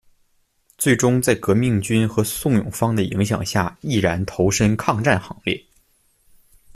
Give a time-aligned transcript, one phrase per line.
[0.79, 5.63] 最终在革命军和宋永芳的影响下毅然投身抗战行列。